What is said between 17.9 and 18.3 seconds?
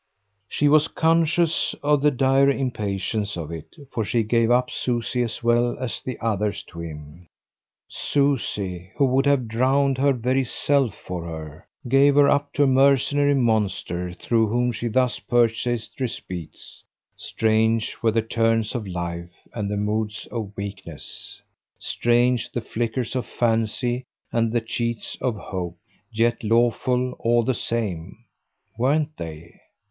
were the